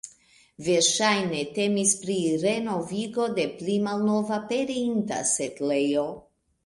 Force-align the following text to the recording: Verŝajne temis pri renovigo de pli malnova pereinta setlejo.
Verŝajne 0.67 1.41
temis 1.57 1.91
pri 2.05 2.15
renovigo 2.45 3.27
de 3.41 3.45
pli 3.59 3.77
malnova 3.89 4.41
pereinta 4.53 5.21
setlejo. 5.35 6.09